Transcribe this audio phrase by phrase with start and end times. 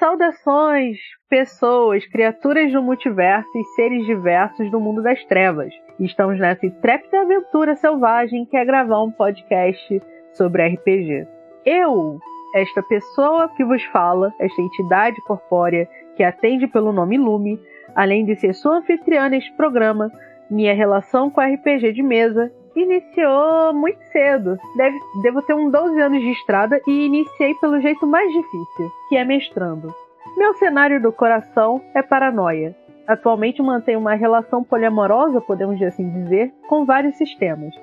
[0.00, 0.96] Saudações,
[1.28, 5.70] pessoas, criaturas do multiverso e seres diversos do mundo das trevas.
[6.00, 10.00] Estamos nessa intrépida aventura selvagem que é gravar um podcast
[10.32, 11.28] sobre RPG.
[11.66, 12.18] Eu,
[12.54, 15.86] esta pessoa que vos fala, esta entidade corpórea
[16.16, 17.60] que atende pelo nome Lume,
[17.94, 20.10] além de ser sua anfitriã neste programa,
[20.50, 24.58] minha relação com RPG de mesa iniciou muito cedo.
[24.76, 29.16] Deve, devo ter uns 12 anos de estrada e iniciei pelo jeito mais difícil, que
[29.16, 29.94] é mestrando.
[30.36, 32.74] Meu cenário do coração é paranoia.
[33.06, 37.74] Atualmente mantenho uma relação poliamorosa, podemos assim dizer, com vários sistemas.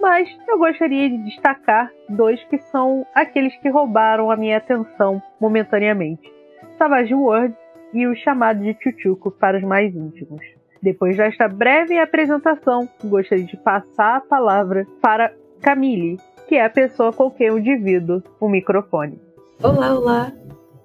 [0.00, 6.30] Mas eu gostaria de destacar dois que são aqueles que roubaram a minha atenção momentaneamente:
[6.76, 7.54] Savage World
[7.94, 10.42] e o chamado de Chuchuco para os mais íntimos.
[10.84, 17.10] Depois desta breve apresentação, gostaria de passar a palavra para Camille, que é a pessoa
[17.10, 19.18] com quem eu divido o microfone.
[19.62, 20.32] Olá, olá.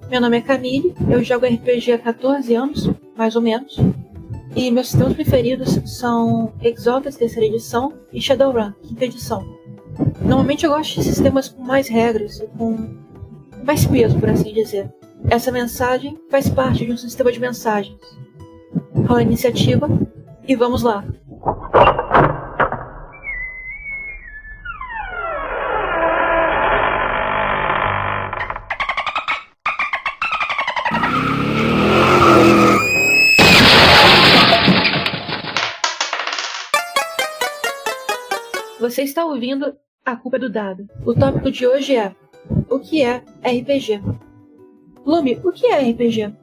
[0.09, 3.77] Meu nome é Camille, eu jogo RPG há 14 anos, mais ou menos.
[4.55, 9.45] E meus sistemas preferidos são Exalted, terceira edição, e Shadowrun, quinta edição.
[10.21, 12.95] Normalmente eu gosto de sistemas com mais regras com
[13.65, 14.89] mais peso, por assim dizer.
[15.29, 17.99] Essa mensagem faz parte de um sistema de mensagens
[19.09, 19.87] a iniciativa
[20.47, 21.03] e vamos lá.
[38.79, 39.75] Você está ouvindo
[40.05, 40.87] A Culpa é do Dado.
[41.05, 42.15] O tópico de hoje é
[42.69, 44.01] O que é RPG?
[45.05, 46.33] Lume, o que é RPG?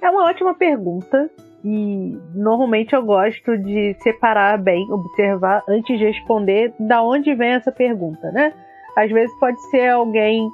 [0.00, 1.30] É uma ótima pergunta
[1.64, 7.72] e normalmente eu gosto de separar bem, observar antes de responder da onde vem essa
[7.72, 8.52] pergunta, né?
[8.94, 10.46] Às vezes pode ser alguém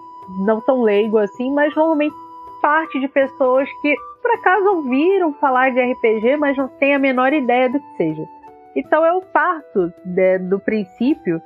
[0.46, 2.14] não tão leigo assim, mas normalmente
[2.62, 7.32] parte de pessoas que por acaso ouviram falar de RPG, mas não têm a menor
[7.32, 8.28] ideia do que seja.
[8.76, 11.42] Então eu parto de, do princípio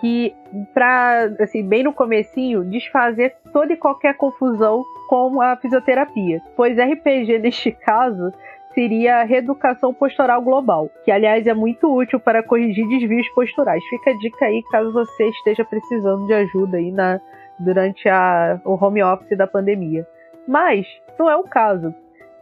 [0.00, 0.34] que
[0.72, 7.38] para assim bem no comecinho desfazer toda e qualquer confusão com a fisioterapia, pois RPG
[7.40, 8.32] neste caso
[8.76, 13.82] seria a reeducação postural global, que aliás é muito útil para corrigir desvios posturais.
[13.88, 17.18] Fica a dica aí caso você esteja precisando de ajuda aí na,
[17.58, 20.06] durante a, o home office da pandemia.
[20.46, 20.86] Mas
[21.18, 21.94] não é o caso.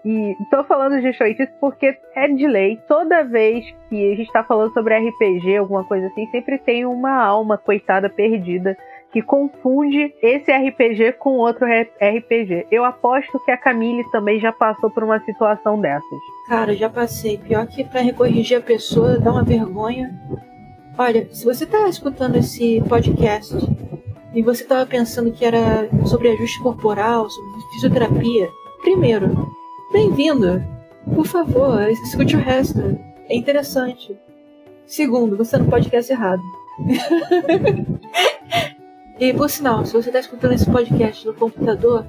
[0.05, 2.79] E estou falando justamente isso porque é de lei.
[2.89, 7.15] Toda vez que a gente está falando sobre RPG, alguma coisa assim, sempre tem uma
[7.15, 8.77] alma coitada perdida
[9.15, 12.67] que confunde esse RPG com outro RPG.
[12.69, 16.19] Eu aposto que a Camille também já passou por uma situação dessas.
[16.49, 17.39] Cara, já passei.
[17.39, 20.13] Pior que para recorrigir a pessoa dá uma vergonha.
[20.99, 23.55] Olha, se você tá escutando esse podcast
[24.35, 28.49] e você tava pensando que era sobre ajuste corporal, sobre fisioterapia,
[28.83, 29.49] primeiro,
[29.93, 30.61] bem-vindo.
[31.15, 32.99] Por favor, escute o resto.
[33.29, 34.19] É interessante.
[34.85, 36.43] Segundo, você não pode podcast errado.
[39.25, 42.05] E por sinal, se você está escutando esse podcast no computador,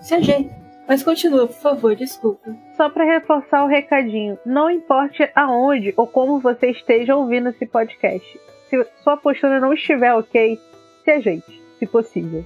[0.00, 0.54] se ajeita.
[0.88, 2.56] Mas continua, por favor, desculpa.
[2.78, 8.40] Só para reforçar o recadinho, não importe aonde ou como você esteja ouvindo esse podcast.
[8.70, 10.58] Se sua postura não estiver ok,
[11.04, 12.42] se ajeite, se possível.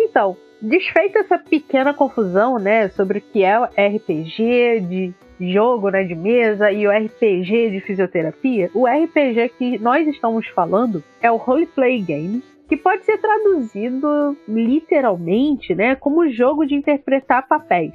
[0.00, 5.14] Então, desfeita essa pequena confusão, né, sobre o que é o RPG de
[5.52, 11.04] jogo, né, de mesa e o RPG de fisioterapia, o RPG que nós estamos falando
[11.22, 17.94] é o Roleplay Game, que pode ser traduzido literalmente né, como jogo de interpretar papéis.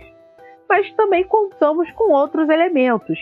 [0.67, 3.17] Mas também contamos com outros elementos,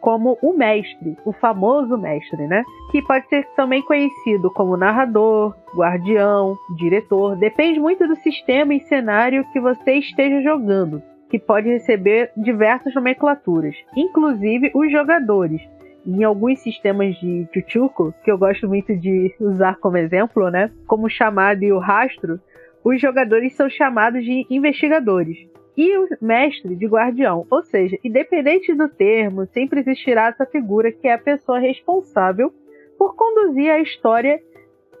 [0.00, 2.64] como o mestre, o famoso mestre, né?
[2.90, 9.44] Que pode ser também conhecido como narrador, guardião, diretor, depende muito do sistema e cenário
[9.52, 15.60] que você esteja jogando, que pode receber diversas nomenclaturas, inclusive os jogadores,
[16.08, 20.70] em alguns sistemas de Chuchuco, que eu gosto muito de usar como exemplo, né?
[20.86, 22.40] Como chamado e o rastro,
[22.82, 25.36] os jogadores são chamados de investigadores
[25.76, 27.46] e o mestre de guardião.
[27.50, 32.50] Ou seja, independente do termo, sempre existirá essa figura que é a pessoa responsável
[32.96, 34.40] por conduzir a história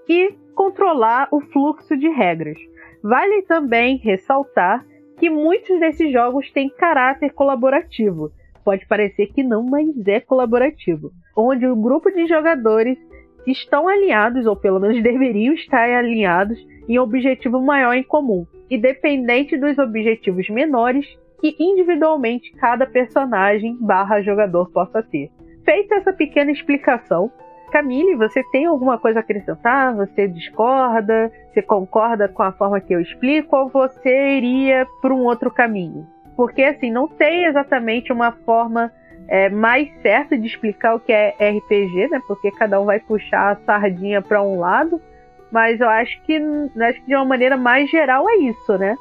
[0.06, 2.58] e controlar o fluxo de regras.
[3.02, 4.84] Vale também ressaltar
[5.16, 8.30] que muitos desses jogos têm caráter colaborativo,
[8.64, 12.98] pode parecer que não, mas é colaborativo, onde o grupo de jogadores
[13.46, 16.58] estão alinhados, ou pelo menos deveriam estar alinhados,
[16.88, 21.06] em um objetivo maior em comum, independente dos objetivos menores
[21.40, 25.30] que individualmente cada personagem barra jogador possa ter.
[25.64, 27.30] Feita essa pequena explicação,
[27.70, 29.94] Camille, você tem alguma coisa a acrescentar?
[29.96, 31.30] Você discorda?
[31.52, 33.54] Você concorda com a forma que eu explico?
[33.54, 36.06] Ou você iria por um outro caminho?
[36.38, 38.92] Porque assim, não tem exatamente uma forma
[39.26, 42.20] é, mais certa de explicar o que é RPG, né?
[42.28, 45.02] Porque cada um vai puxar a sardinha para um lado.
[45.50, 48.96] Mas eu acho que, acho que de uma maneira mais geral é isso, né?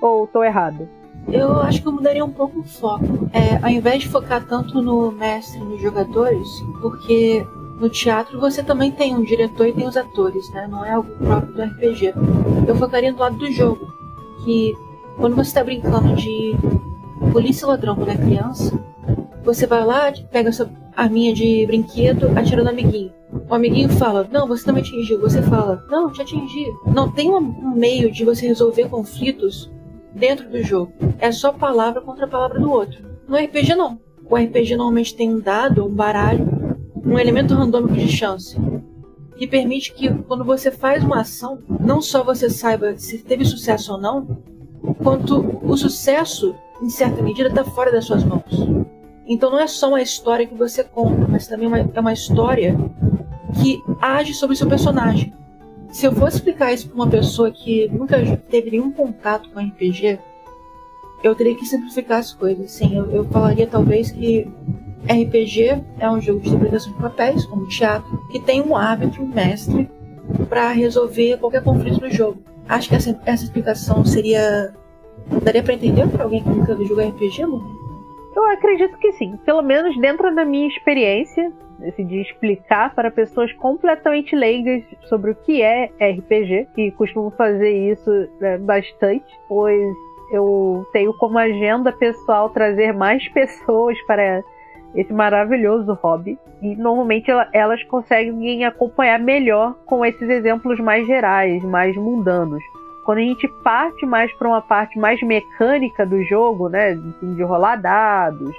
[0.00, 0.88] Ou estou errado?
[1.30, 3.04] Eu acho que eu mudaria um pouco o foco.
[3.34, 6.48] É, ao invés de focar tanto no mestre e nos jogadores,
[6.80, 7.46] porque
[7.78, 10.66] no teatro você também tem um diretor e tem os atores, né?
[10.70, 12.14] Não é algo próprio do RPG.
[12.66, 13.92] Eu focaria no lado do jogo,
[14.42, 14.72] que
[15.18, 16.54] quando você está brincando de
[17.32, 18.78] polícia ladrão quando é criança,
[19.44, 23.12] você vai lá, pega sua arminha de brinquedo, atira no amiguinho.
[23.48, 25.20] O amiguinho fala, não, você não me atingiu.
[25.20, 26.66] Você fala, não, te atingi.
[26.86, 29.70] Não tem um meio de você resolver conflitos
[30.14, 30.92] dentro do jogo.
[31.18, 33.04] É só palavra contra a palavra do outro.
[33.26, 33.98] No RPG não.
[34.28, 36.46] O RPG normalmente tem um dado, um baralho,
[37.04, 38.56] um elemento randômico de chance.
[39.36, 43.92] Que permite que quando você faz uma ação, não só você saiba se teve sucesso
[43.92, 44.38] ou não,
[45.02, 48.44] quanto o sucesso, em certa medida, está fora das suas mãos.
[49.26, 52.76] Então não é só uma história que você conta, mas também uma, é uma história
[53.60, 55.32] que age sobre o seu personagem.
[55.90, 60.18] Se eu fosse explicar isso para uma pessoa que nunca teve nenhum contato com RPG,
[61.22, 62.70] eu teria que simplificar as coisas.
[62.70, 64.46] Sim, eu, eu falaria talvez que
[65.04, 69.26] RPG é um jogo de interpretação de papéis, como teatro, que tem um árbitro, um
[69.26, 69.88] mestre,
[70.48, 72.42] para resolver qualquer conflito no jogo.
[72.68, 74.72] Acho que essa, essa explicação seria.
[75.42, 77.62] daria para entender para alguém que nunca jogou RPG, Lu?
[78.36, 79.36] Eu acredito que sim.
[79.44, 85.34] Pelo menos dentro da minha experiência, esse de explicar para pessoas completamente leigas sobre o
[85.34, 88.10] que é RPG, e costumo fazer isso
[88.40, 89.96] né, bastante, pois
[90.30, 94.42] eu tenho como agenda pessoal trazer mais pessoas para
[94.94, 96.38] esse maravilhoso hobby.
[96.60, 102.62] E normalmente elas conseguem acompanhar melhor com esses exemplos mais gerais, mais mundanos.
[103.04, 107.76] Quando a gente parte mais para uma parte mais mecânica do jogo, né, de rolar
[107.76, 108.54] dados,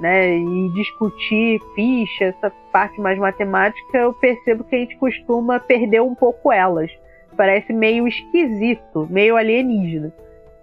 [0.00, 6.02] né, e discutir ficha, essa parte mais matemática, eu percebo que a gente costuma perder
[6.02, 6.90] um pouco elas.
[7.36, 10.12] Parece meio esquisito, meio alienígena.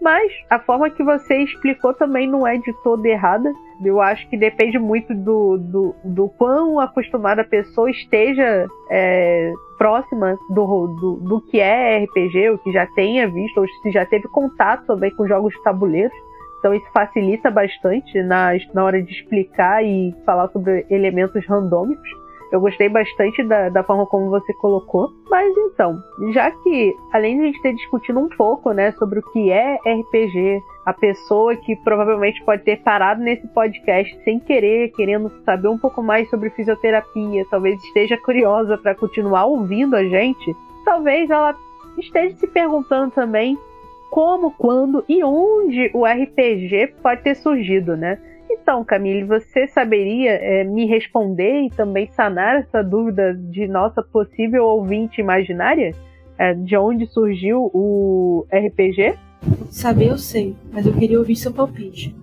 [0.01, 3.53] Mas a forma que você explicou também não é de todo errada.
[3.83, 10.37] Eu acho que depende muito do, do, do quão acostumada a pessoa esteja é, próxima
[10.49, 14.27] do, do, do que é RPG, o que já tenha visto, ou se já teve
[14.27, 16.15] contato também com jogos de tabuleiros.
[16.59, 22.09] Então isso facilita bastante na, na hora de explicar e falar sobre elementos randômicos.
[22.51, 25.09] Eu gostei bastante da, da forma como você colocou.
[25.29, 26.01] Mas então,
[26.33, 29.75] já que, além de a gente ter discutido um pouco, né, sobre o que é
[29.75, 35.77] RPG, a pessoa que provavelmente pode ter parado nesse podcast sem querer, querendo saber um
[35.77, 41.55] pouco mais sobre fisioterapia, talvez esteja curiosa para continuar ouvindo a gente, talvez ela
[41.97, 43.57] esteja se perguntando também
[44.09, 48.19] como, quando e onde o RPG pode ter surgido, né?
[48.61, 54.65] Então, Camille, você saberia é, me responder e também sanar essa dúvida de nossa possível
[54.65, 55.95] ouvinte imaginária?
[56.37, 59.15] É, de onde surgiu o RPG?
[59.71, 62.15] Saber eu sei, mas eu queria ouvir seu palpite.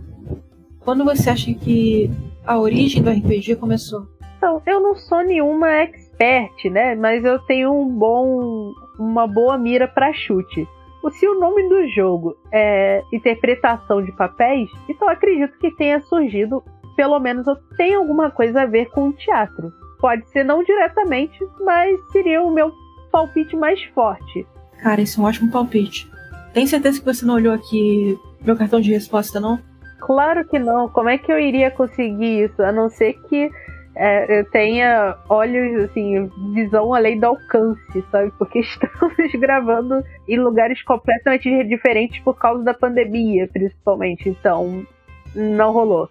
[0.81, 2.09] Quando você acha que
[2.47, 4.07] a origem do RPG começou?
[4.37, 6.95] Então, eu não sou nenhuma expert, né?
[6.95, 10.67] Mas eu tenho um bom, uma boa mira para chute.
[11.13, 16.63] Se o nome do jogo é interpretação de papéis, então acredito que tenha surgido,
[16.97, 17.47] pelo menos
[17.77, 19.73] tenho alguma coisa a ver com o teatro.
[19.99, 22.73] Pode ser não diretamente, mas seria o meu
[23.11, 24.47] palpite mais forte.
[24.83, 26.09] Cara, esse é um ótimo palpite.
[26.53, 29.59] Tem certeza que você não olhou aqui meu cartão de resposta, não?
[30.01, 30.89] Claro que não.
[30.89, 32.63] Como é que eu iria conseguir isso?
[32.63, 33.51] A não ser que
[33.95, 38.33] é, tenha olhos, assim, visão além do alcance, sabe?
[38.39, 44.29] Porque estamos gravando em lugares completamente diferentes por causa da pandemia, principalmente.
[44.29, 44.87] Então,
[45.35, 46.09] não rolou.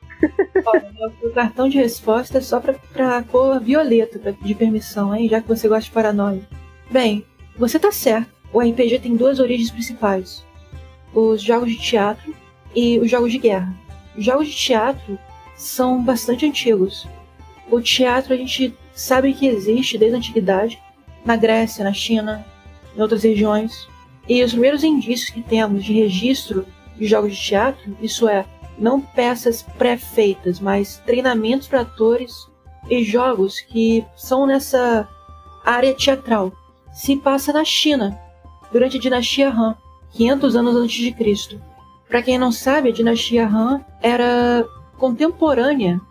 [1.24, 5.30] O cartão de resposta é só pra, pra cor violeta, pra permissão, hein?
[5.30, 6.42] Já que você gosta de paranoia.
[6.90, 7.26] Bem,
[7.58, 8.30] você tá certo.
[8.52, 10.46] O RPG tem duas origens principais:
[11.14, 12.34] os jogos de teatro
[12.76, 13.74] e os jogos de guerra.
[14.18, 15.18] Os jogos de teatro
[15.56, 17.08] são bastante antigos
[17.70, 20.82] o teatro a gente sabe que existe desde a antiguidade,
[21.26, 22.46] na Grécia, na China,
[22.96, 23.88] em outras regiões.
[24.28, 26.66] E os primeiros indícios que temos de registro
[26.98, 28.46] de jogos de teatro, isso é,
[28.78, 32.48] não peças pré-feitas, mas treinamentos para atores
[32.90, 35.08] e jogos que são nessa
[35.66, 36.52] área teatral,
[36.94, 38.18] se passa na China,
[38.72, 39.76] durante a dinastia Han,
[40.14, 41.62] 500 anos antes de Cristo.
[42.08, 44.66] Para quem não sabe, a dinastia Han era
[44.98, 46.02] contemporânea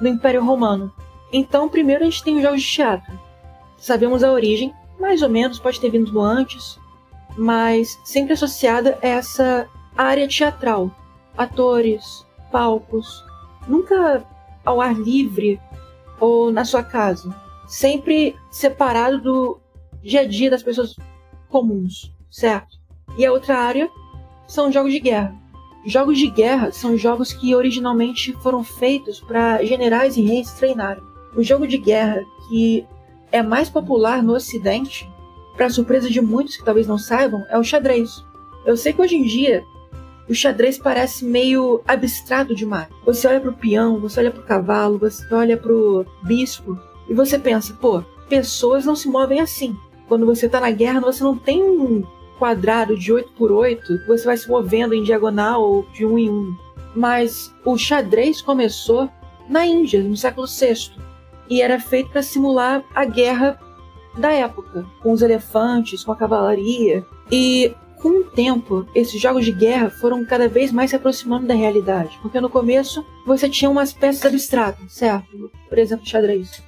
[0.00, 0.92] do Império Romano.
[1.32, 3.18] Então, primeiro a gente tem os jogos de teatro.
[3.76, 6.78] Sabemos a origem, mais ou menos, pode ter vindo antes,
[7.36, 10.90] mas sempre associada a essa área teatral.
[11.36, 13.24] atores, palcos,
[13.68, 14.24] nunca
[14.64, 15.60] ao ar livre
[16.18, 17.32] ou na sua casa,
[17.68, 19.60] sempre separado do
[20.02, 20.96] dia a dia das pessoas
[21.48, 22.76] comuns, certo?
[23.16, 23.88] E a outra área
[24.48, 25.34] são jogos de guerra.
[25.88, 31.02] Jogos de guerra são jogos que originalmente foram feitos para generais e reis treinarem.
[31.34, 32.86] O jogo de guerra que
[33.32, 35.10] é mais popular no Ocidente,
[35.56, 38.22] para surpresa de muitos que talvez não saibam, é o xadrez.
[38.66, 39.64] Eu sei que hoje em dia
[40.28, 42.88] o xadrez parece meio abstrato demais.
[43.06, 46.78] Você olha para o peão, você olha para o cavalo, você olha para o bispo
[47.08, 49.74] e você pensa, pô, pessoas não se movem assim.
[50.06, 52.06] Quando você está na guerra, você não tem
[52.38, 56.18] quadrado de 8 por 8 que você vai se movendo em diagonal ou de um
[56.18, 56.56] em um.
[56.94, 59.10] Mas o xadrez começou
[59.48, 60.92] na Índia, no século VI,
[61.48, 63.58] e era feito para simular a guerra
[64.16, 67.04] da época, com os elefantes, com a cavalaria.
[67.30, 71.54] E com o tempo, esses jogos de guerra foram cada vez mais se aproximando da
[71.54, 75.50] realidade, porque no começo você tinha umas peças abstratas, certo?
[75.68, 76.62] Por exemplo, xadrez.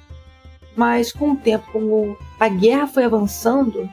[0.75, 3.89] Mas com o tempo, como a guerra foi avançando,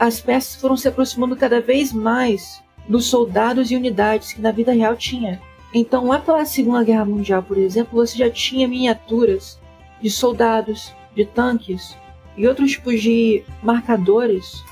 [0.00, 4.72] as peças foram se aproximando cada vez mais dos soldados e unidades que na vida
[4.72, 5.38] real tinha.
[5.74, 9.60] Então, lá pela Segunda Guerra Mundial, por exemplo, você já tinha miniaturas
[10.00, 11.94] de soldados, de tanques
[12.34, 14.64] e outros tipos de marcadores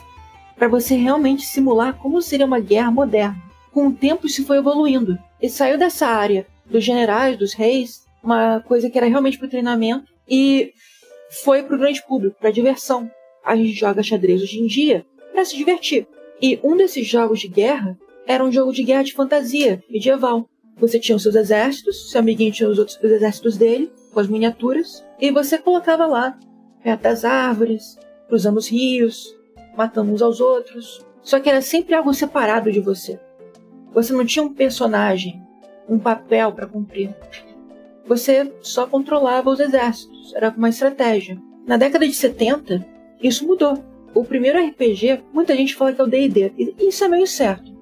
[0.56, 3.36] para você realmente simular como seria uma guerra moderna.
[3.70, 8.60] Com o tempo, isso foi evoluindo e saiu dessa área dos generais, dos reis, uma
[8.60, 10.72] coisa que era realmente para treinamento, e
[11.42, 13.10] foi para o grande público, para diversão.
[13.44, 15.06] A gente joga xadrez hoje em dia
[15.38, 16.04] para se divertir.
[16.42, 20.48] E um desses jogos de guerra era um jogo de guerra de fantasia medieval.
[20.78, 25.04] Você tinha os seus exércitos, seu amiguinho tinha os outros exércitos dele, com as miniaturas,
[25.20, 26.36] e você colocava lá,
[26.82, 29.36] perto das árvores, cruzando os rios,
[29.76, 31.06] matando uns aos outros.
[31.22, 33.20] Só que era sempre algo separado de você.
[33.94, 35.40] Você não tinha um personagem,
[35.88, 37.14] um papel para cumprir.
[38.06, 41.40] Você só controlava os exércitos, era uma estratégia.
[41.64, 42.84] Na década de 70,
[43.22, 43.87] isso mudou.
[44.14, 47.72] O primeiro RPG, muita gente fala que é o D&D, e isso é meio certo.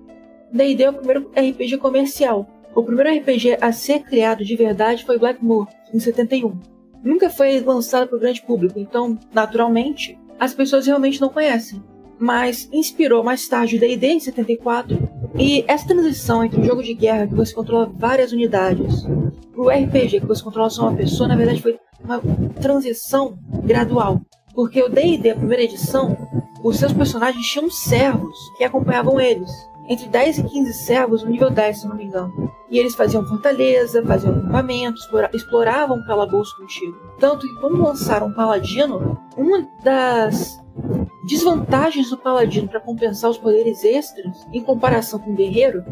[0.52, 2.46] D&D é o primeiro RPG comercial.
[2.74, 6.58] O primeiro RPG a ser criado de verdade foi Blackmoor, em 71.
[7.02, 11.82] Nunca foi lançado para o grande público, então, naturalmente, as pessoas realmente não conhecem.
[12.18, 14.98] Mas inspirou mais tarde o D&D em 74,
[15.38, 19.04] e essa transição entre o jogo de guerra, que você controla várias unidades,
[19.52, 22.20] para o RPG, que você controla só uma pessoa, na verdade foi uma
[22.60, 24.20] transição gradual.
[24.56, 26.16] Porque o D&D, a primeira edição,
[26.64, 29.50] os seus personagens tinham servos que acompanhavam eles.
[29.86, 32.50] Entre 10 e 15 servos no nível 10, se não me engano.
[32.70, 34.98] E eles faziam fortaleza, faziam acampamento,
[35.34, 36.96] exploravam o calabouço contigo.
[37.20, 40.58] Tanto que quando lançaram um paladino, uma das
[41.26, 45.84] desvantagens do paladino para compensar os poderes extras, em comparação com o guerreiro,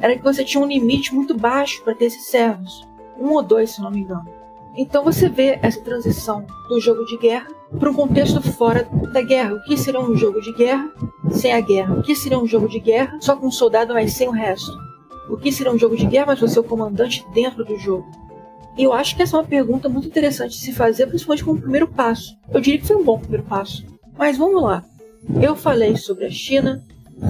[0.00, 2.86] era que você tinha um limite muito baixo para ter esses servos.
[3.16, 4.28] Um ou dois, se não me engano.
[4.76, 9.54] Então você vê essa transição do jogo de guerra para um contexto fora da guerra.
[9.54, 10.90] O que seria um jogo de guerra
[11.30, 11.98] sem a guerra?
[11.98, 14.72] O que seria um jogo de guerra só com um soldado, mas sem o resto?
[15.28, 18.06] O que seria um jogo de guerra, mas você é o comandante dentro do jogo?
[18.78, 21.60] E eu acho que essa é uma pergunta muito interessante de se fazer, principalmente como
[21.60, 22.36] primeiro passo.
[22.52, 23.84] Eu diria que foi um bom primeiro passo.
[24.16, 24.84] Mas vamos lá.
[25.40, 26.84] Eu falei sobre a China,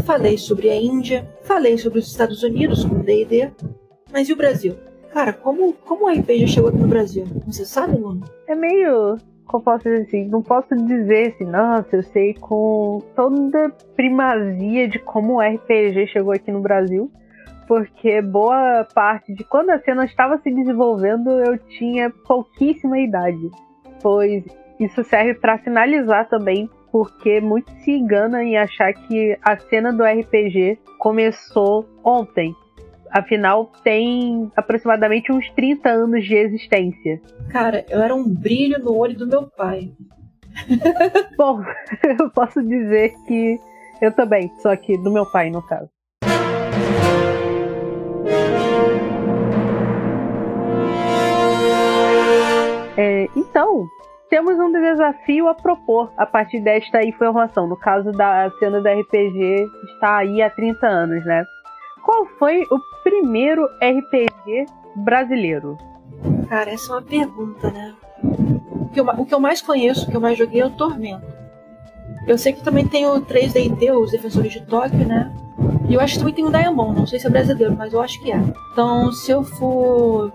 [0.04, 3.50] falei sobre a Índia, falei sobre os Estados Unidos com D&D,
[4.12, 4.74] mas e o Brasil?
[5.12, 7.24] Cara, como, como o RPG chegou aqui no Brasil?
[7.46, 8.26] Você sabe, Luna?
[8.46, 9.16] É meio
[9.46, 14.98] como posso dizer assim, não posso dizer assim, nossa, eu sei com toda primazia de
[14.98, 17.10] como o RPG chegou aqui no Brasil,
[17.66, 23.50] porque boa parte de quando a cena estava se desenvolvendo eu tinha pouquíssima idade,
[24.02, 24.44] pois
[24.78, 30.02] isso serve para sinalizar também porque muito se engana em achar que a cena do
[30.02, 32.54] RPG começou ontem.
[33.16, 37.18] Afinal, tem aproximadamente uns 30 anos de existência.
[37.48, 39.90] Cara, eu era um brilho no olho do meu pai.
[41.34, 41.62] Bom,
[42.20, 43.58] eu posso dizer que
[44.02, 45.88] eu também, só que do meu pai, no caso.
[52.98, 53.86] É, então,
[54.28, 57.66] temos um desafio a propor a partir desta informação.
[57.66, 61.46] No caso da cena do RPG, está aí há 30 anos, né?
[62.06, 65.76] Qual foi o primeiro RPG brasileiro?
[66.48, 67.96] Cara, essa é uma pergunta, né?
[68.22, 70.70] O que, eu, o que eu mais conheço, o que eu mais joguei é o
[70.70, 71.26] Tormento.
[72.24, 75.34] Eu sei que também tem o 3DT, os Defensores de Tóquio, né?
[75.88, 78.00] E eu acho que também tem o Diamond, não sei se é brasileiro, mas eu
[78.00, 78.40] acho que é.
[78.72, 80.32] Então, se eu for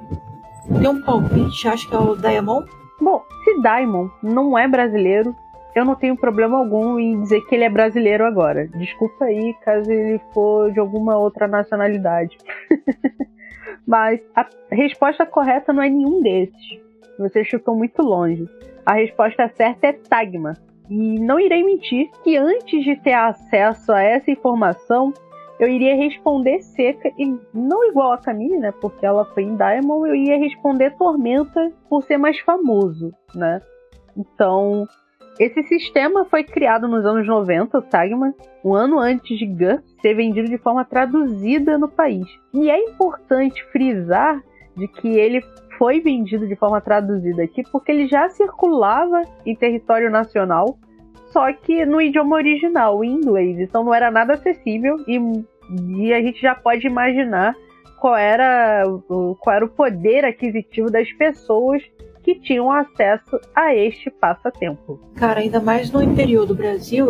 [0.81, 2.69] ter um palpite, acho que é o Diamond.
[2.99, 5.33] Bom, se Diamond não é brasileiro,
[5.75, 8.67] eu não tenho problema algum em dizer que ele é brasileiro agora.
[8.67, 12.37] Desculpa aí caso ele for de alguma outra nacionalidade.
[13.87, 16.79] Mas a resposta correta não é nenhum desses.
[17.17, 18.45] Você chutou muito longe.
[18.85, 20.53] A resposta certa é Tagma.
[20.89, 25.13] E não irei mentir que antes de ter acesso a essa informação,
[25.57, 28.73] eu iria responder seca, e não igual a Camille, né?
[28.81, 33.61] Porque ela foi em Diamond, eu ia responder Tormenta por ser mais famoso, né?
[34.17, 34.87] Então,
[35.39, 38.33] esse sistema foi criado nos anos 90, o Tagma,
[38.63, 42.27] um ano antes de GURPS ser vendido de forma traduzida no país.
[42.53, 44.41] E é importante frisar
[44.75, 45.41] de que ele
[45.77, 50.77] foi vendido de forma traduzida aqui porque ele já circulava em território nacional,
[51.31, 53.59] só que no idioma original, em inglês.
[53.59, 55.19] Então não era nada acessível e,
[55.97, 57.55] e a gente já pode imaginar
[57.99, 58.83] qual era,
[59.39, 61.81] qual era o poder aquisitivo das pessoas
[62.33, 64.99] que tinham acesso a este passatempo.
[65.15, 67.07] Cara, ainda mais no interior do Brasil,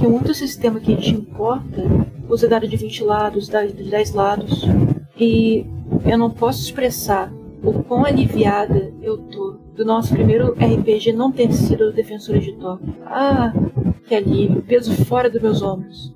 [0.00, 1.82] que muito sistema que a gente importa
[2.28, 4.64] usa dado de 20 lados, dado de 10 lados.
[5.18, 5.66] E
[6.04, 7.32] eu não posso expressar
[7.62, 12.52] o quão aliviada eu tô do nosso primeiro RPG não ter sido o Defensores de
[12.56, 12.94] Tóquio.
[13.06, 13.52] Ah,
[14.06, 16.12] que alívio, peso fora dos meus ombros.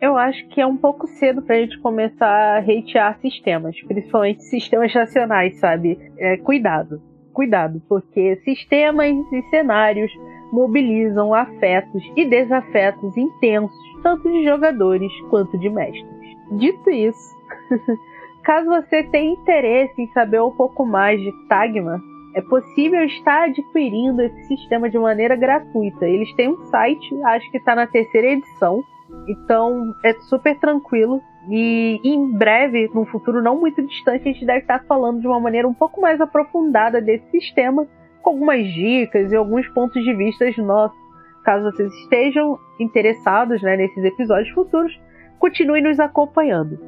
[0.00, 4.94] Eu acho que é um pouco cedo pra gente começar a hatear sistemas, principalmente sistemas
[4.94, 5.98] nacionais, sabe?
[6.18, 7.00] É, cuidado
[7.34, 10.10] cuidado, porque sistemas e cenários
[10.52, 16.36] mobilizam afetos e desafetos intensos, tanto de jogadores quanto de mestres.
[16.52, 17.34] Dito isso,
[18.44, 22.00] caso você tenha interesse em saber um pouco mais de Tagma,
[22.34, 26.04] é possível estar adquirindo esse sistema de maneira gratuita.
[26.04, 28.82] Eles têm um site, acho que está na terceira edição,
[29.28, 31.20] então é super tranquilo.
[31.48, 35.40] E em breve, num futuro não muito distante, a gente deve estar falando de uma
[35.40, 37.86] maneira um pouco mais aprofundada desse sistema,
[38.22, 40.96] com algumas dicas e alguns pontos de vista nossos.
[41.44, 44.98] Caso vocês estejam interessados né, nesses episódios futuros,
[45.38, 46.78] continue nos acompanhando.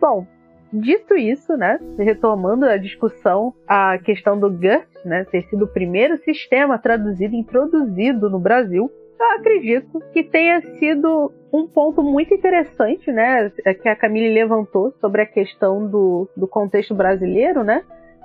[0.00, 0.26] Bom,
[0.72, 6.16] dito isso, né, retomando a discussão, a questão do GURPS né, ter sido o primeiro
[6.18, 8.90] sistema traduzido e introduzido no Brasil,
[9.24, 13.50] eu acredito que tenha sido um ponto muito interessante, né,
[13.82, 17.82] que a Camille levantou sobre a questão do, do contexto brasileiro, né,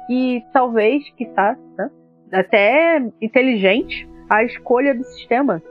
[0.10, 1.90] e talvez, que tá, né,
[2.32, 5.62] até inteligente a escolha do sistema,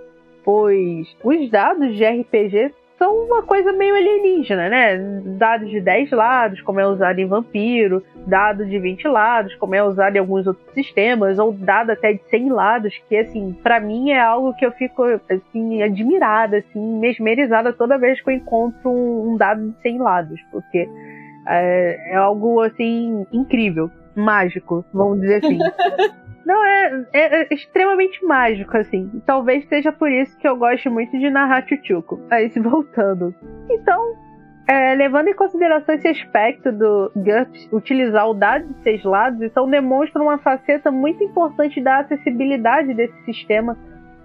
[0.45, 4.99] pois os dados de RPG são uma coisa meio alienígena, né?
[5.39, 9.83] Dados de 10 lados, como é usado em Vampiro, dado de 20 lados, como é
[9.83, 14.11] usado em alguns outros sistemas, ou dado até de 100 lados, que, assim, para mim
[14.11, 19.37] é algo que eu fico, assim, admirada, assim, mesmerizada toda vez que eu encontro um,
[19.37, 20.89] dado de 100 lados, porque
[21.47, 25.59] é, é algo, assim, incrível, mágico, vamos dizer assim.
[26.49, 29.21] Não, é, é, é, extremamente mágico, assim.
[29.27, 32.19] Talvez seja por isso que eu gosto muito de narrar Chuchuco.
[32.51, 33.35] Se voltando.
[33.69, 34.17] Então,
[34.67, 39.69] é, levando em consideração esse aspecto do GURPS utilizar o dado de seis lados, então
[39.69, 43.77] demonstra uma faceta muito importante da acessibilidade desse sistema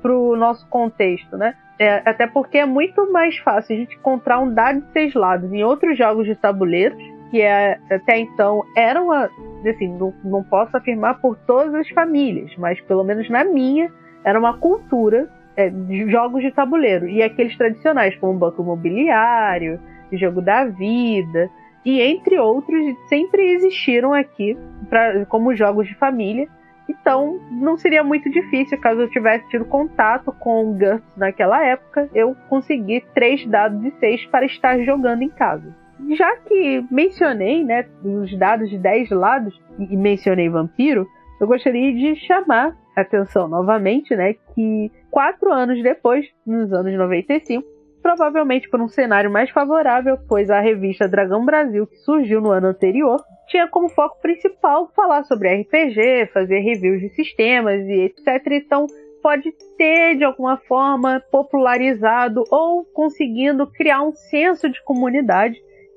[0.01, 1.55] para o nosso contexto, né?
[1.77, 5.51] É, até porque é muito mais fácil a gente encontrar um dado de seis lados
[5.51, 7.03] em outros jogos de tabuleiros
[7.33, 12.79] que é, até então eram, assim, não, não posso afirmar por todas as famílias, mas
[12.81, 13.91] pelo menos na minha,
[14.23, 17.09] era uma cultura é, de jogos de tabuleiro.
[17.09, 19.79] E aqueles tradicionais, como Banco Imobiliário,
[20.11, 21.49] Jogo da Vida,
[21.83, 24.55] e entre outros, sempre existiram aqui
[24.87, 26.47] pra, como jogos de família.
[26.87, 32.07] Então, não seria muito difícil, caso eu tivesse tido contato com o GURPS naquela época,
[32.13, 35.81] eu conseguir três dados de seis para estar jogando em casa
[36.15, 41.07] já que mencionei, né, os dados de 10 lados e mencionei vampiro,
[41.39, 47.63] eu gostaria de chamar a atenção novamente, né, que quatro anos depois, nos anos 95,
[48.01, 52.67] provavelmente por um cenário mais favorável, pois a revista Dragão Brasil, que surgiu no ano
[52.67, 58.45] anterior, tinha como foco principal falar sobre RPG, fazer reviews de sistemas e etc.
[58.51, 58.87] Então,
[59.21, 65.55] pode ter, de alguma forma, popularizado ou conseguindo criar um senso de comunidade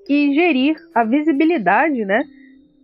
[0.09, 2.23] e gerir a visibilidade, né,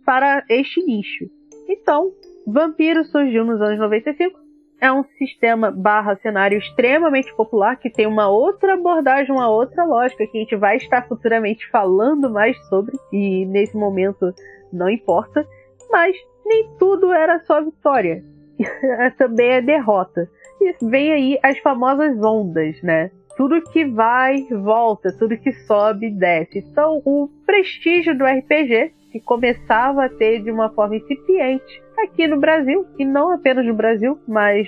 [0.05, 1.25] para este nicho.
[1.67, 2.11] Então,
[2.45, 4.43] Vampiro surgiu nos anos 95.
[4.81, 10.27] É um sistema barra cenário extremamente popular que tem uma outra abordagem, uma outra lógica
[10.27, 14.33] que a gente vai estar futuramente falando mais sobre e nesse momento
[14.73, 15.47] não importa.
[15.89, 18.23] Mas nem tudo era só vitória.
[19.17, 20.29] Também é derrota.
[20.59, 23.09] E vem aí as famosas ondas, né?
[23.37, 26.59] Tudo que vai, volta, tudo que sobe, desce.
[26.59, 32.39] Então, o prestígio do RPG, que começava a ter de uma forma incipiente aqui no
[32.39, 34.67] Brasil, e não apenas no Brasil, mas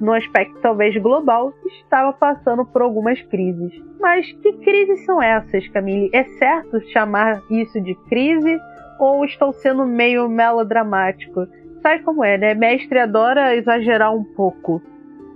[0.00, 3.72] no aspecto talvez global, estava passando por algumas crises.
[4.00, 6.10] Mas que crises são essas, Camille?
[6.12, 8.58] É certo chamar isso de crise
[8.98, 11.46] ou estou sendo meio melodramático?
[11.80, 12.54] Sabe como é, né?
[12.54, 14.82] Mestre adora exagerar um pouco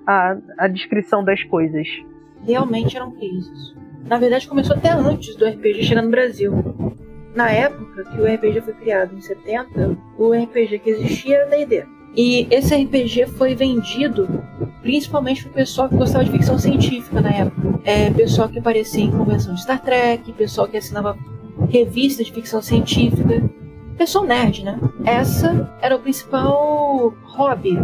[0.07, 1.87] a, a descrição das coisas.
[2.44, 3.75] Realmente eram crises.
[4.07, 6.53] Na verdade, começou até antes do RPG chegar no Brasil.
[7.35, 11.85] Na época que o RPG foi criado, em 70, o RPG que existia era D&D.
[12.16, 14.42] E esse RPG foi vendido
[14.81, 17.81] principalmente pro pessoal que gostava de ficção científica na época.
[17.85, 21.18] É, pessoal que aparecia em convenção de Star Trek, pessoal que assinava
[21.68, 23.42] revistas de ficção científica.
[23.99, 24.79] Pessoal nerd, né?
[25.05, 27.77] Essa era o principal hobby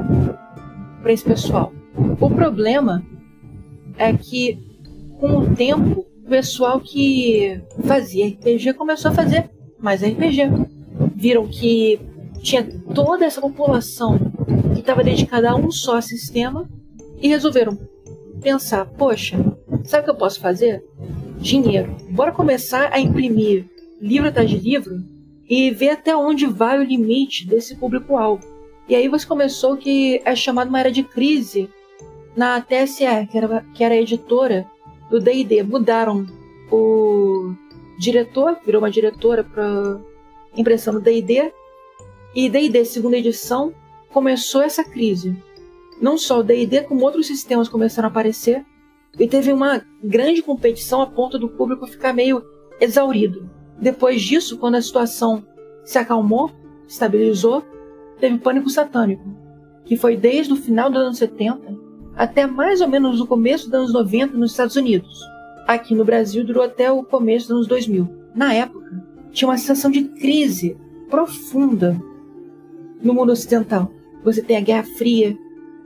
[1.02, 1.72] para esse pessoal.
[2.20, 3.02] O problema
[4.02, 4.58] é que,
[5.20, 10.50] com o tempo, o pessoal que fazia RPG começou a fazer mais RPG.
[11.14, 12.00] Viram que
[12.42, 14.18] tinha toda essa população
[14.74, 16.68] que estava dedicada a um só sistema
[17.20, 17.78] e resolveram
[18.40, 19.38] pensar: poxa,
[19.84, 20.82] sabe o que eu posso fazer?
[21.38, 21.94] Dinheiro.
[22.10, 23.66] Bora começar a imprimir
[24.00, 24.94] livro atrás de livro
[25.48, 28.44] e ver até onde vai o limite desse público-alvo.
[28.88, 31.68] E aí você começou que é chamado uma era de crise
[32.36, 34.66] na TSE, que era, que era editora
[35.10, 35.62] do D&D.
[35.62, 36.26] Mudaram
[36.70, 37.54] o
[37.98, 40.00] diretor, virou uma diretora para
[40.56, 41.52] impressão do D&D,
[42.34, 43.74] e D&D segunda edição
[44.10, 45.36] começou essa crise.
[46.00, 48.64] Não só o D&D, como outros sistemas começaram a aparecer,
[49.18, 52.42] e teve uma grande competição a ponto do público ficar meio
[52.80, 53.48] exaurido.
[53.78, 55.46] Depois disso, quando a situação
[55.84, 56.50] se acalmou,
[56.86, 57.62] estabilizou,
[58.18, 59.24] teve pânico satânico,
[59.84, 61.81] que foi desde o final dos anos 70
[62.16, 65.20] até mais ou menos o começo dos anos 90 nos Estados Unidos.
[65.66, 68.08] Aqui no Brasil durou até o começo dos anos 2000.
[68.34, 70.76] Na época, tinha uma sensação de crise
[71.08, 72.00] profunda
[73.02, 73.90] no mundo ocidental.
[74.24, 75.36] Você tem a Guerra Fria,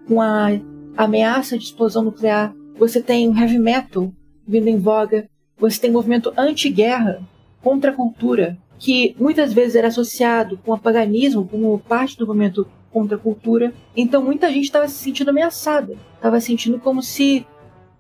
[0.07, 0.49] com a
[0.97, 2.55] ameaça de explosão nuclear.
[2.79, 4.13] Você tem o heavy metal
[4.47, 5.29] vindo em voga.
[5.59, 7.23] Você tem o movimento anti-guerra,
[7.63, 12.67] contra a cultura, que muitas vezes era associado com o paganismo como parte do movimento
[12.97, 13.75] contra a cultura.
[13.95, 17.47] Então muita gente estava se sentindo ameaçada, estava sentindo como se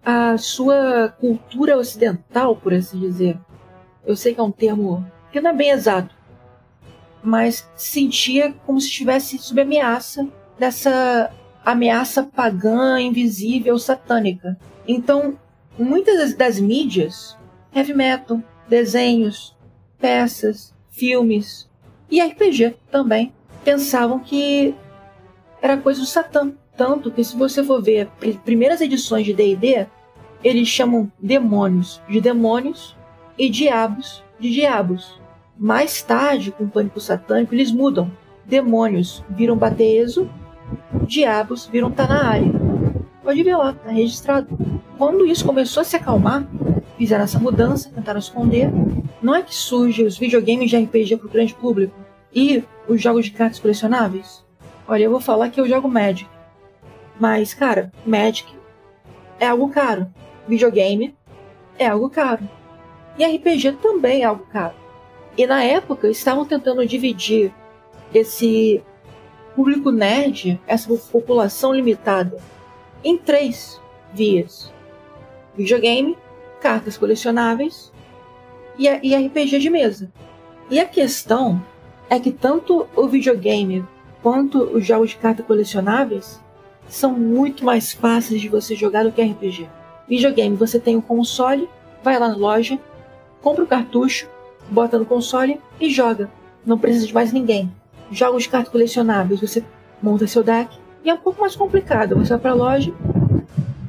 [0.03, 3.39] a sua cultura ocidental, por assim dizer,
[4.07, 6.15] eu sei que é um termo que não é bem exato,
[7.23, 10.27] mas sentia como se estivesse sob ameaça
[10.59, 11.31] dessa
[11.63, 14.59] ameaça pagã, invisível, satânica.
[14.89, 15.39] Então,
[15.79, 17.37] muitas das, das mídias,
[17.75, 19.55] heavy metal, desenhos,
[19.99, 21.69] peças, filmes
[22.11, 24.75] e RPG também, pensavam que
[25.61, 26.53] era coisa do Satã.
[26.77, 28.09] Tanto que, se você for ver
[28.45, 29.87] primeiras edições de DD,
[30.45, 32.95] eles chamam demônios de demônios
[33.39, 35.19] e diabos de diabos.
[35.59, 38.11] Mais tarde, com o pânico satânico, eles mudam.
[38.45, 40.31] Demônios viram Bateeso,
[41.07, 42.53] diabos viram na área.
[43.23, 44.47] Pode ver lá, tá registrado.
[44.99, 46.47] Quando isso começou a se acalmar,
[46.97, 48.71] fizeram essa mudança, tentaram esconder.
[49.21, 51.95] Não é que surgem os videogames de RPG para o grande público
[52.33, 54.46] e os jogos de cartas colecionáveis?
[54.89, 56.31] Olha, eu vou falar que eu jogo Magic.
[57.19, 58.55] Mas, cara, Magic
[59.41, 60.07] é algo caro.
[60.47, 61.15] Videogame
[61.79, 62.49] é algo caro.
[63.19, 64.75] E RPG também é algo caro.
[65.37, 67.53] E na época estavam tentando dividir
[68.15, 68.83] esse
[69.55, 72.39] público nerd, essa população limitada,
[73.03, 73.81] em três
[74.13, 74.73] vias:
[75.57, 76.17] videogame,
[76.61, 77.93] cartas colecionáveis
[78.79, 80.11] e, RPG de mesa.
[80.71, 81.63] E a questão
[82.09, 83.85] é que tanto o videogame
[84.27, 86.41] quanto os jogos de carta colecionáveis
[86.89, 89.69] são muito mais fáceis de você jogar do que RPG.
[90.09, 91.69] Videogame, você tem um console,
[92.03, 92.77] vai lá na loja,
[93.41, 94.29] compra o cartucho,
[94.69, 96.29] bota no console e joga.
[96.67, 97.73] Não precisa de mais ninguém.
[98.11, 99.63] Jogos de carta colecionáveis, você
[100.03, 102.17] monta seu deck e é um pouco mais complicado.
[102.17, 102.93] Você vai pra loja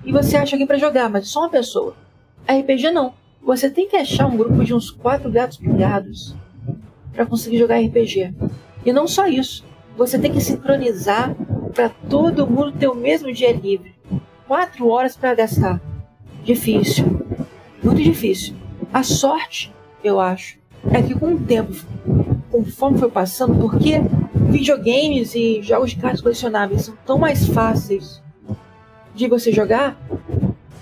[0.05, 1.95] e você acha alguém para jogar, mas é só uma pessoa.
[2.47, 3.15] RPG não.
[3.41, 6.35] Você tem que achar um grupo de uns quatro gatos pingados
[7.11, 8.35] para conseguir jogar RPG.
[8.85, 9.65] E não só isso
[9.97, 11.35] você tem que sincronizar
[11.73, 13.95] para todo mundo ter o mesmo dia livre.
[14.47, 15.81] Quatro horas para gastar.
[16.43, 17.05] Difícil.
[17.83, 18.55] Muito difícil.
[18.93, 20.57] A sorte, eu acho,
[20.91, 21.75] é que com o tempo,
[22.51, 23.95] conforme foi passando, porque
[24.49, 28.21] videogames e jogos de cartas colecionáveis são tão mais fáceis
[29.13, 29.99] de você jogar,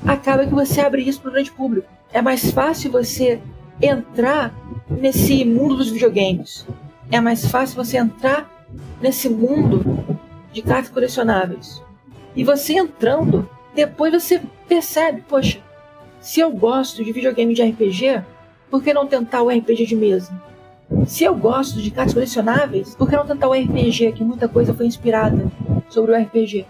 [0.05, 1.87] acaba que você abre isso para o grande público.
[2.11, 3.39] É mais fácil você
[3.81, 4.53] entrar
[4.89, 6.67] nesse mundo dos videogames.
[7.11, 8.54] É mais fácil você entrar
[9.01, 9.83] nesse mundo
[10.51, 11.81] de cartas colecionáveis.
[12.35, 15.59] E você entrando, depois você percebe, poxa,
[16.19, 18.23] se eu gosto de videogame de RPG,
[18.69, 20.33] por que não tentar o RPG de mesa?
[21.05, 24.73] Se eu gosto de cartas colecionáveis, por que não tentar o RPG, que muita coisa
[24.73, 25.51] foi inspirada
[25.89, 26.65] sobre o RPG?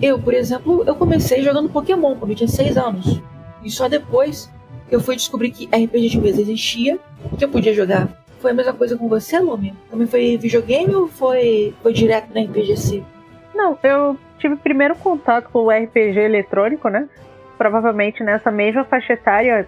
[0.00, 3.20] Eu, por exemplo, eu comecei jogando Pokémon quando eu tinha 6 anos.
[3.62, 4.48] E só depois
[4.90, 6.98] eu fui descobrir que RPG de mesa existia,
[7.36, 8.08] que eu podia jogar.
[8.40, 9.74] Foi a mesma coisa com você, Lumi?
[9.90, 13.02] Também foi videogame ou foi, foi direto na RPGC?
[13.54, 17.08] Não, eu tive primeiro contato com o RPG eletrônico, né?
[17.56, 19.66] Provavelmente nessa mesma faixa etária,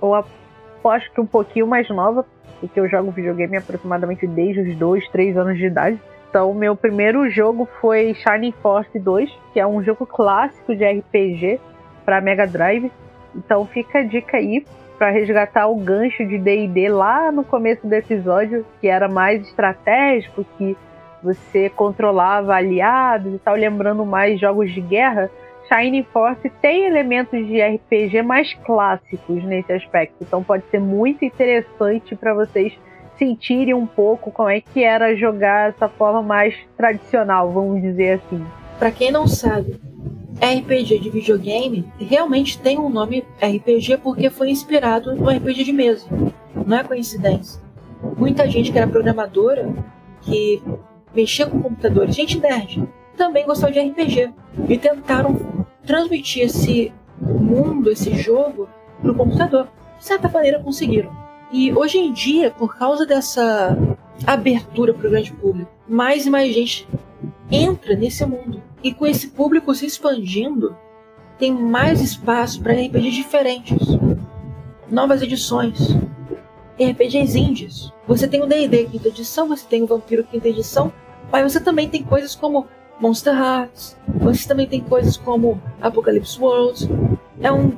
[0.00, 2.26] ou aposto que um pouquinho mais nova,
[2.58, 6.00] porque eu jogo videogame aproximadamente desde os 2, 3 anos de idade.
[6.28, 11.60] Então, meu primeiro jogo foi Shining Force 2, que é um jogo clássico de RPG
[12.04, 12.90] para Mega Drive.
[13.34, 14.64] Então, fica a dica aí
[15.00, 20.44] para resgatar o gancho de D&D lá no começo do episódio, que era mais estratégico,
[20.58, 20.76] que
[21.22, 25.30] você controlava aliados e tal, lembrando mais jogos de guerra.
[25.66, 32.14] Shining Force tem elementos de RPG mais clássicos nesse aspecto, então pode ser muito interessante
[32.14, 32.78] para vocês
[33.16, 38.44] sentirem um pouco como é que era jogar essa forma mais tradicional, vamos dizer assim.
[38.78, 39.80] Para quem não sabe,
[40.40, 46.06] RPG de videogame realmente tem um nome RPG porque foi inspirado no RPG de mesa.
[46.66, 47.60] Não é coincidência.
[48.16, 49.72] Muita gente que era programadora,
[50.22, 50.62] que
[51.14, 54.32] mexia com computadores, gente nerd, também gostou de RPG
[54.68, 58.68] e tentaram transmitir esse mundo, esse jogo,
[59.02, 59.68] para o computador.
[59.98, 61.14] De certa maneira conseguiram.
[61.52, 63.76] E hoje em dia, por causa dessa
[64.26, 66.88] abertura para o grande público, mais e mais gente
[67.50, 68.62] entra nesse mundo.
[68.82, 70.76] E com esse público se expandindo,
[71.38, 73.78] tem mais espaço para RPGs diferentes,
[74.90, 75.96] novas edições,
[76.78, 77.92] RPGs indies.
[78.06, 80.92] Você tem o D&D quinta edição, você tem o Vampiro quinta edição,
[81.30, 82.66] mas você também tem coisas como
[82.98, 86.88] Monster Hearts, você também tem coisas como Apocalypse World.
[87.40, 87.72] É um,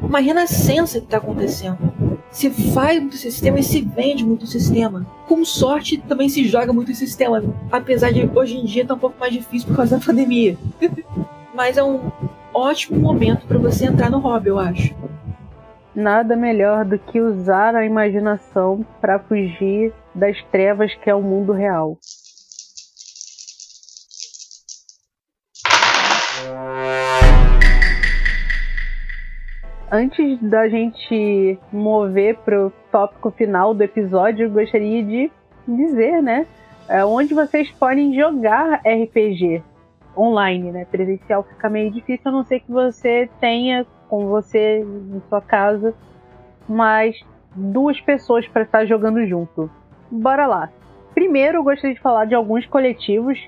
[0.00, 1.93] uma renascença que está acontecendo.
[2.34, 5.06] Se faz muito sistema e se vende muito sistema.
[5.28, 9.00] Com sorte, também se joga muito sistema, apesar de hoje em dia estar tá um
[9.00, 10.58] pouco mais difícil por causa da pandemia.
[11.54, 12.10] Mas é um
[12.52, 14.92] ótimo momento para você entrar no hobby, eu acho.
[15.94, 21.52] Nada melhor do que usar a imaginação para fugir das trevas que é o mundo
[21.52, 21.96] real.
[29.94, 35.30] Antes da gente mover para o tópico final do episódio, eu gostaria de
[35.68, 36.48] dizer, né,
[36.88, 39.62] é, onde vocês podem jogar RPG
[40.16, 40.84] online, né?
[40.84, 45.94] Presencial fica meio difícil, a não ser que você tenha com você em sua casa
[46.68, 47.16] mais
[47.54, 49.70] duas pessoas para estar jogando junto.
[50.10, 50.70] Bora lá.
[51.14, 53.38] Primeiro, eu gostaria de falar de alguns coletivos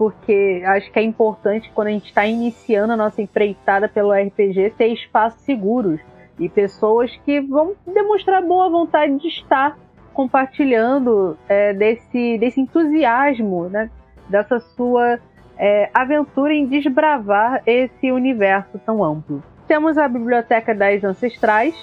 [0.00, 4.70] porque acho que é importante quando a gente está iniciando a nossa empreitada pelo RPG
[4.70, 6.00] ter espaços seguros
[6.38, 9.76] e pessoas que vão demonstrar boa vontade de estar
[10.14, 13.90] compartilhando é, desse, desse entusiasmo, né,
[14.26, 15.18] dessa sua
[15.58, 19.42] é, aventura em desbravar esse universo tão amplo.
[19.68, 21.74] Temos a Biblioteca das Ancestrais,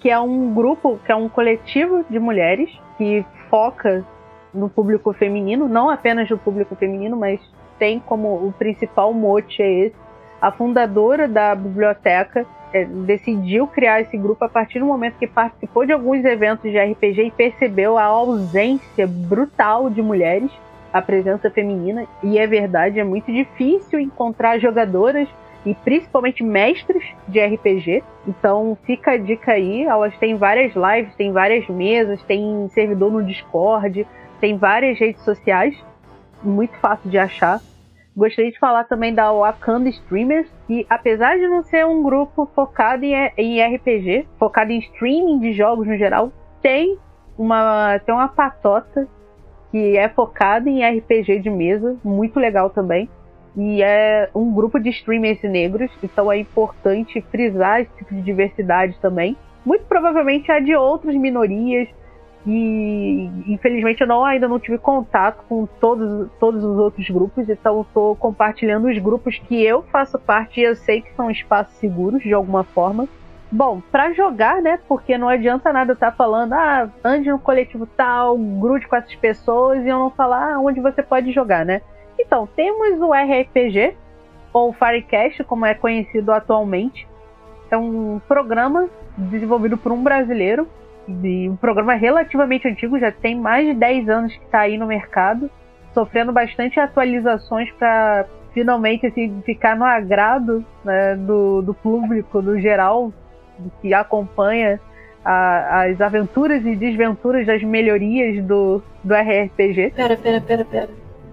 [0.00, 4.02] que é um grupo, que é um coletivo de mulheres que foca
[4.54, 7.38] no público feminino, não apenas no público feminino, mas
[7.78, 9.96] tem como o principal mote é esse.
[10.40, 15.86] A fundadora da biblioteca é, decidiu criar esse grupo a partir do momento que participou
[15.86, 20.50] de alguns eventos de RPG e percebeu a ausência brutal de mulheres,
[20.92, 22.06] a presença feminina.
[22.22, 25.28] E é verdade, é muito difícil encontrar jogadoras
[25.64, 28.02] e principalmente mestres de RPG.
[28.26, 33.24] Então fica a dica aí, elas têm várias lives, tem várias mesas, tem servidor no
[33.24, 34.06] Discord,
[34.40, 35.76] tem várias redes sociais
[36.42, 37.60] muito fácil de achar.
[38.16, 43.04] Gostaria de falar também da Wakanda Streamers, que apesar de não ser um grupo focado
[43.04, 46.98] em, em RPG, focado em streaming de jogos no geral, tem
[47.36, 49.06] uma, tem uma patota
[49.70, 53.08] que é focada em RPG de mesa, muito legal também.
[53.54, 58.98] E é um grupo de streamers negros, então é importante frisar esse tipo de diversidade
[59.00, 59.36] também.
[59.64, 61.88] Muito provavelmente há de outras minorias,
[62.46, 67.80] e infelizmente eu não, ainda não tive contato com todos, todos os outros grupos, então
[67.80, 72.22] estou compartilhando os grupos que eu faço parte e eu sei que são espaços seguros
[72.22, 73.08] de alguma forma.
[73.50, 74.78] Bom, para jogar, né?
[74.88, 79.14] Porque não adianta nada estar tá falando, ah, ande no coletivo tal, grude com essas
[79.16, 81.80] pessoas e eu não falar ah, onde você pode jogar, né?
[82.18, 83.96] Então, temos o RPG,
[84.52, 87.06] ou Firecast, como é conhecido atualmente.
[87.70, 90.68] É um programa desenvolvido por um brasileiro
[91.06, 94.86] de um programa relativamente antigo, já tem mais de 10 anos que está aí no
[94.86, 95.50] mercado,
[95.94, 103.12] sofrendo bastante atualizações para finalmente assim, ficar no agrado né, do, do público no geral,
[103.82, 104.80] que acompanha
[105.22, 109.92] a, as aventuras e desventuras das melhorias do, do RPG.
[109.94, 110.88] Pera, pera, pera, pera.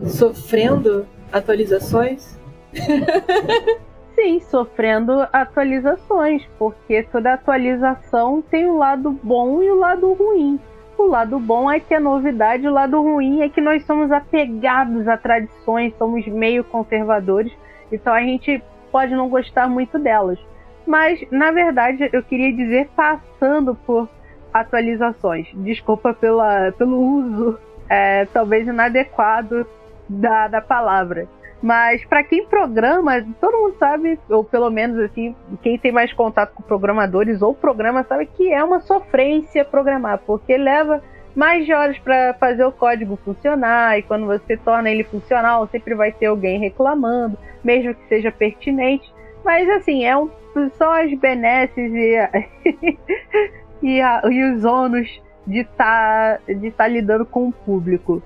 [0.06, 2.38] Sofrendo atualizações?
[4.16, 10.60] Sim, sofrendo atualizações, porque toda atualização tem o lado bom e o lado ruim.
[10.98, 15.08] O lado bom é que é novidade, o lado ruim é que nós somos apegados
[15.08, 17.52] a tradições, somos meio conservadores,
[17.92, 20.40] então a gente pode não gostar muito delas.
[20.86, 24.08] Mas, na verdade, eu queria dizer passando por
[24.54, 25.48] atualizações.
[25.56, 29.66] Desculpa pela, pelo uso é, talvez inadequado
[30.08, 31.28] da, da palavra.
[31.64, 36.54] Mas para quem programa, todo mundo sabe, ou pelo menos assim, quem tem mais contato
[36.54, 41.02] com programadores ou programa sabe que é uma sofrência programar, porque leva
[41.34, 45.96] mais de horas para fazer o código funcionar, e quando você torna ele funcional, sempre
[45.96, 49.10] vai ter alguém reclamando, mesmo que seja pertinente.
[49.42, 50.30] Mas assim, é um,
[50.78, 52.98] são as benesses e,
[53.82, 55.08] e, a, e os ônus
[55.48, 58.22] de estar tá, de tá lidando com o público.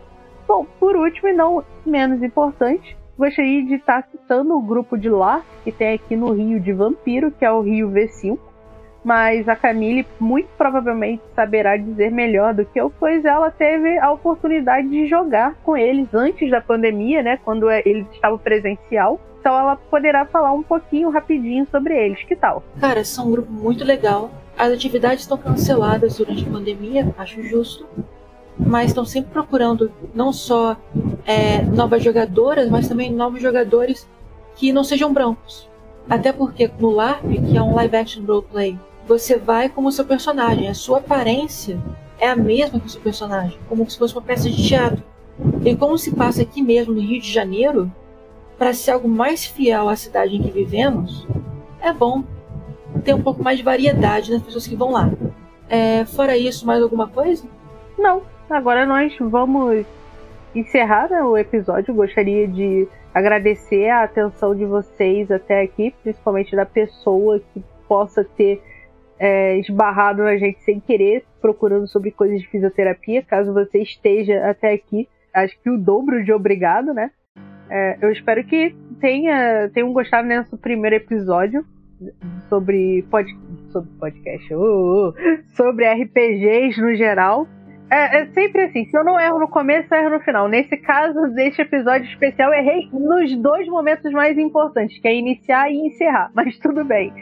[0.47, 5.43] Bom, por último e não menos importante, gostaria de estar citando o grupo de lá,
[5.63, 8.37] que tem aqui no Rio de Vampiro, que é o Rio V5.
[9.03, 14.11] Mas a Camille muito provavelmente saberá dizer melhor do que eu, pois ela teve a
[14.11, 17.39] oportunidade de jogar com eles antes da pandemia, né?
[17.43, 19.19] Quando é, eles estavam presencial.
[19.39, 22.21] Então ela poderá falar um pouquinho rapidinho sobre eles.
[22.23, 22.63] Que tal?
[22.81, 24.29] Cara, são um grupo muito legal.
[24.57, 27.87] As atividades estão canceladas durante a pandemia, acho justo
[28.59, 30.75] mas estão sempre procurando não só
[31.25, 34.07] é, novas jogadoras, mas também novos jogadores
[34.55, 35.69] que não sejam brancos.
[36.09, 40.67] Até porque no LARP, que é um live action roleplay, você vai como seu personagem,
[40.67, 41.79] a sua aparência
[42.19, 45.03] é a mesma que o seu personagem, como se fosse uma peça de teatro.
[45.63, 47.91] E como se passa aqui mesmo no Rio de Janeiro,
[48.57, 51.27] para ser algo mais fiel à cidade em que vivemos,
[51.79, 52.23] é bom
[53.03, 55.11] ter um pouco mais de variedade nas pessoas que vão lá.
[55.69, 57.45] É, fora isso, mais alguma coisa?
[57.97, 59.85] Não, Agora nós vamos
[60.55, 61.93] encerrar né, o episódio.
[61.93, 68.61] Gostaria de agradecer a atenção de vocês até aqui, principalmente da pessoa que possa ter
[69.19, 73.21] é, esbarrado na gente sem querer, procurando sobre coisas de fisioterapia.
[73.21, 77.11] Caso você esteja até aqui, acho que o dobro de obrigado, né?
[77.69, 81.65] É, eu espero que tenha, tenham gostado nesse primeiro episódio
[82.47, 83.29] sobre, pod,
[83.71, 85.13] sobre podcast, uh, uh,
[85.55, 87.45] sobre RPGs no geral.
[87.89, 90.47] É, é, sempre assim, se eu não erro no começo, eu erro no final.
[90.47, 95.87] Nesse caso, deste episódio especial, errei nos dois momentos mais importantes, que é iniciar e
[95.87, 97.13] encerrar, mas tudo bem.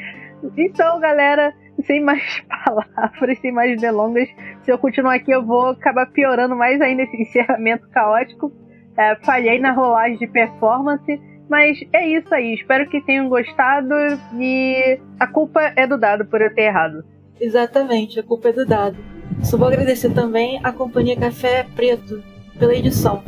[0.58, 1.54] Então, galera,
[1.86, 4.28] sem mais palavras, sem mais delongas,
[4.64, 8.52] se eu continuar aqui, eu vou acabar piorando mais ainda esse encerramento caótico.
[8.98, 12.56] É, falhei na rolagem de performance, mas é isso aí.
[12.56, 13.94] Espero que tenham gostado
[14.40, 17.04] e a culpa é do dado por eu ter errado.
[17.40, 19.15] Exatamente, a culpa é do dado.
[19.44, 22.24] Só vou agradecer também a companhia Café Preto
[22.58, 23.24] pela edição.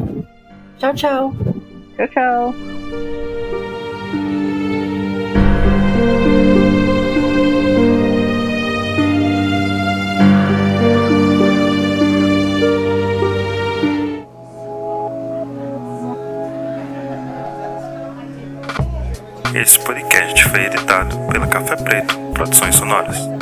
[0.77, 1.33] Tchau, tchau.
[1.95, 2.53] Tchau, tchau.
[19.55, 23.36] Esse podcast foi editado pela Café Preto Produções Sonoras.